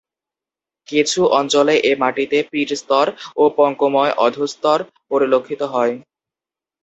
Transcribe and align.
কিছু 0.87 1.19
অঞ্চলে 1.39 1.75
এ 1.83 2.01
মাটিতে 2.01 2.37
পিট 2.51 2.69
স্তর 2.81 3.05
ও 3.35 3.43
পঙ্কময় 3.57 4.13
অধঃস্তর 4.25 4.79
পরিলক্ষিত 5.11 5.61
হয়। 5.73 5.93